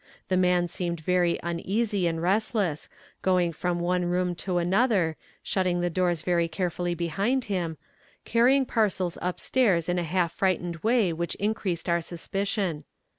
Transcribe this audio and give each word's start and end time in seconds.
The 0.29 0.35
man 0.37 0.67
seemed 0.67 0.99
very 1.01 1.39
uneasy 1.43 2.07
and 2.07 2.19
restless, 2.23 2.89
going 3.21 3.53
from 3.53 3.79
one 3.79 4.05
room 4.05 4.33
to 4.37 4.57
another, 4.57 5.15
shutting 5.43 5.79
the 5.79 5.91
doors 5.91 6.23
very 6.23 6.47
carefully 6.47 6.95
behind 6.95 7.43
him, 7.43 7.77
carrying 8.25 8.65
parcels 8.65 9.15
up 9.21 9.39
stairs 9.39 9.87
in 9.87 9.99
a 9.99 10.03
half 10.03 10.31
frightened 10.31 10.77
way 10.77 11.13
which 11.13 11.35
increased 11.35 11.87
our 11.87 12.01
suspicion. 12.01 12.83